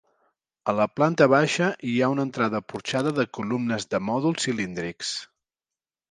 A 0.71 0.73
la 0.75 0.85
planta 0.99 1.25
baixa 1.33 1.67
hi 1.91 1.97
ha 2.05 2.09
una 2.13 2.25
entrada 2.27 2.61
porxada 2.73 3.11
de 3.19 3.25
columnes 3.39 3.85
de 3.91 3.99
mòduls 4.07 4.47
cilíndrics. 4.47 5.13